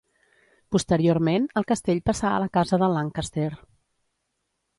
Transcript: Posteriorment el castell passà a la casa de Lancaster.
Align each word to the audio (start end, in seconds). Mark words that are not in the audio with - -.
Posteriorment 0.75 1.45
el 1.61 1.67
castell 1.73 2.01
passà 2.11 2.31
a 2.33 2.41
la 2.45 2.49
casa 2.59 2.81
de 2.85 2.91
Lancaster. 2.95 3.47